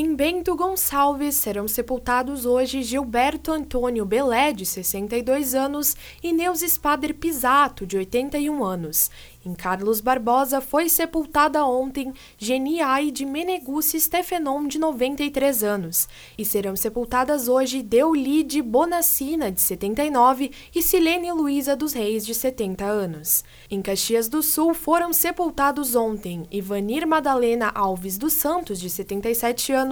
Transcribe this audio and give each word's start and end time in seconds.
Em 0.00 0.14
Bento 0.14 0.54
Gonçalves 0.54 1.34
serão 1.34 1.66
sepultados 1.66 2.46
hoje 2.46 2.84
Gilberto 2.84 3.50
Antônio 3.50 4.04
Belé, 4.04 4.52
de 4.52 4.64
62 4.64 5.56
anos, 5.56 5.96
e 6.22 6.32
Neuza 6.32 6.68
Spader 6.68 7.12
Pisato, 7.16 7.84
de 7.84 7.96
81 7.96 8.64
anos. 8.64 9.10
Em 9.48 9.54
Carlos 9.54 10.02
Barbosa 10.02 10.60
foi 10.60 10.90
sepultada 10.90 11.64
ontem 11.64 12.12
Geni 12.36 12.82
Aide 12.82 13.24
Meneguzzi 13.24 13.98
Stefenon, 13.98 14.68
de 14.68 14.78
93 14.78 15.64
anos. 15.64 16.06
E 16.36 16.44
serão 16.44 16.76
sepultadas 16.76 17.48
hoje 17.48 17.82
Deulide 17.82 18.60
Bonacina, 18.60 19.50
de 19.50 19.62
79, 19.62 20.50
e 20.74 20.82
Silene 20.82 21.32
Luiza 21.32 21.74
dos 21.74 21.94
Reis, 21.94 22.26
de 22.26 22.34
70 22.34 22.84
anos. 22.84 23.42
Em 23.70 23.80
Caxias 23.80 24.28
do 24.28 24.42
Sul 24.42 24.74
foram 24.74 25.14
sepultados 25.14 25.94
ontem 25.94 26.46
Ivanir 26.50 27.06
Madalena 27.06 27.72
Alves 27.74 28.18
dos 28.18 28.34
Santos, 28.34 28.78
de 28.78 28.90
77 28.90 29.72
anos, 29.72 29.87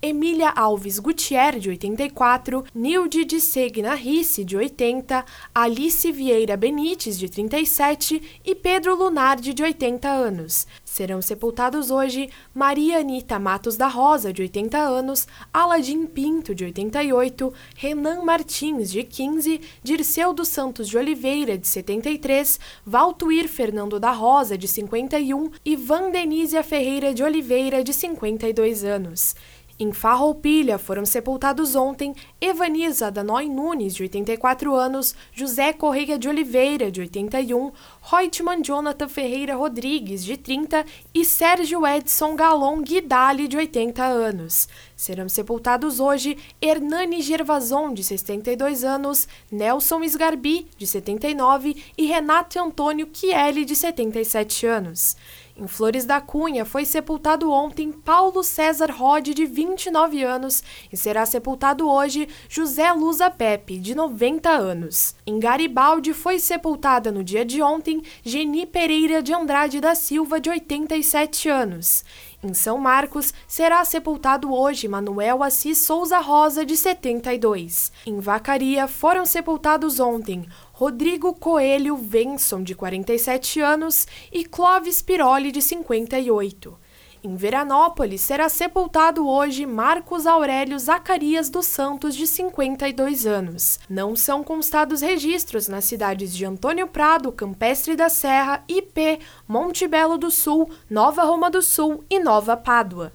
Emília 0.00 0.50
Alves 0.50 0.98
Gutierre, 0.98 1.58
de 1.58 1.70
84, 1.70 2.64
Nilde 2.74 3.24
de 3.24 3.40
Segna 3.40 3.94
Risse, 3.94 4.44
de 4.44 4.56
80, 4.56 5.24
Alice 5.54 6.12
Vieira 6.12 6.56
Benites, 6.56 7.18
de 7.18 7.28
37 7.28 8.40
e 8.44 8.54
Pedro 8.54 8.94
Lunardi, 8.94 9.52
de 9.52 9.62
80 9.62 10.08
anos. 10.08 10.66
Serão 10.92 11.22
sepultados 11.22 11.90
hoje 11.90 12.28
Maria 12.54 12.98
Anita 12.98 13.38
Matos 13.38 13.78
da 13.78 13.88
Rosa, 13.88 14.30
de 14.30 14.42
80 14.42 14.76
anos, 14.76 15.26
Aladim 15.50 16.04
Pinto, 16.04 16.54
de 16.54 16.66
88, 16.66 17.50
Renan 17.74 18.22
Martins, 18.22 18.92
de 18.92 19.02
15, 19.02 19.58
Dirceu 19.82 20.34
dos 20.34 20.48
Santos 20.48 20.86
de 20.86 20.98
Oliveira, 20.98 21.56
de 21.56 21.66
73, 21.66 22.60
Valtuir 22.84 23.48
Fernando 23.48 23.98
da 23.98 24.10
Rosa, 24.10 24.58
de 24.58 24.68
51 24.68 25.52
e 25.64 25.76
Vandenísia 25.76 26.62
Ferreira 26.62 27.14
de 27.14 27.22
Oliveira, 27.22 27.82
de 27.82 27.94
52 27.94 28.84
anos. 28.84 29.34
Em 29.82 29.92
Farroupilha 29.92 30.78
foram 30.78 31.04
sepultados 31.04 31.74
ontem 31.74 32.14
Evaniza 32.40 33.10
Danoy 33.10 33.48
Nunes, 33.48 33.96
de 33.96 34.04
84 34.04 34.76
anos, 34.76 35.12
José 35.34 35.72
Correia 35.72 36.16
de 36.16 36.28
Oliveira, 36.28 36.88
de 36.88 37.00
81, 37.00 37.72
Reutemann 38.00 38.62
Jonathan 38.62 39.08
Ferreira 39.08 39.56
Rodrigues, 39.56 40.22
de 40.22 40.36
30 40.36 40.86
e 41.12 41.24
Sérgio 41.24 41.84
Edson 41.84 42.36
Galon 42.36 42.80
Guidali, 42.80 43.48
de 43.48 43.56
80 43.56 44.04
anos. 44.04 44.68
Serão 45.02 45.28
sepultados 45.28 45.98
hoje 45.98 46.38
Hernani 46.60 47.22
Gervason, 47.22 47.92
de 47.92 48.04
62 48.04 48.84
anos, 48.84 49.26
Nelson 49.50 50.04
Sgarbi, 50.04 50.68
de 50.78 50.86
79 50.86 51.74
e 51.98 52.06
Renato 52.06 52.60
Antônio 52.60 53.08
Chielli, 53.12 53.64
de 53.64 53.74
77 53.74 54.64
anos. 54.64 55.16
Em 55.56 55.66
Flores 55.66 56.06
da 56.06 56.20
Cunha 56.20 56.64
foi 56.64 56.84
sepultado 56.84 57.50
ontem 57.50 57.92
Paulo 57.92 58.42
César 58.42 58.90
Rode, 58.90 59.34
de 59.34 59.44
29 59.44 60.22
anos, 60.22 60.62
e 60.90 60.96
será 60.96 61.26
sepultado 61.26 61.90
hoje 61.90 62.28
José 62.48 62.90
Luza 62.92 63.28
Pepe, 63.28 63.78
de 63.78 63.94
90 63.94 64.48
anos. 64.48 65.14
Em 65.26 65.38
Garibaldi 65.38 66.14
foi 66.14 66.38
sepultada 66.38 67.12
no 67.12 67.22
dia 67.22 67.44
de 67.44 67.60
ontem 67.60 68.02
Geni 68.22 68.66
Pereira 68.66 69.22
de 69.22 69.34
Andrade 69.34 69.80
da 69.80 69.94
Silva, 69.94 70.40
de 70.40 70.48
87 70.48 71.48
anos. 71.50 72.04
Em 72.42 72.54
São 72.54 72.76
Marcos, 72.78 73.32
será 73.46 73.84
sepultado 73.84 74.52
hoje 74.52 74.88
Manuel 74.92 75.42
Assis 75.42 75.78
Souza 75.78 76.18
Rosa, 76.18 76.66
de 76.66 76.76
72. 76.76 77.90
Em 78.04 78.20
Vacaria, 78.20 78.86
foram 78.86 79.24
sepultados 79.24 79.98
ontem 79.98 80.46
Rodrigo 80.70 81.32
Coelho 81.32 81.96
Venson, 81.96 82.62
de 82.62 82.74
47 82.74 83.58
anos, 83.58 84.06
e 84.30 84.44
Clóvis 84.44 85.00
Piroli, 85.00 85.50
de 85.50 85.62
58. 85.62 86.78
Em 87.24 87.34
Veranópolis, 87.36 88.20
será 88.20 88.50
sepultado 88.50 89.26
hoje 89.26 89.64
Marcos 89.64 90.26
Aurélio 90.26 90.78
Zacarias 90.78 91.48
dos 91.48 91.64
Santos, 91.64 92.14
de 92.14 92.26
52 92.26 93.26
anos. 93.26 93.78
Não 93.88 94.14
são 94.14 94.44
constados 94.44 95.00
registros 95.00 95.68
nas 95.68 95.86
cidades 95.86 96.36
de 96.36 96.44
Antônio 96.44 96.86
Prado, 96.86 97.32
Campestre 97.32 97.96
da 97.96 98.10
Serra, 98.10 98.62
IP, 98.68 99.20
Monte 99.48 99.88
Belo 99.88 100.18
do 100.18 100.30
Sul, 100.30 100.68
Nova 100.90 101.22
Roma 101.22 101.50
do 101.50 101.62
Sul 101.62 102.04
e 102.10 102.20
Nova 102.20 102.58
Pádua. 102.58 103.10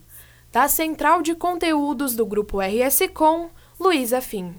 Da 0.51 0.67
Central 0.69 1.21
de 1.21 1.35
Conteúdos 1.35 2.15
do 2.15 2.25
Grupo 2.25 2.59
RS 2.61 3.09
Com, 3.13 3.49
Luísa 3.77 4.21
Fim. 4.21 4.55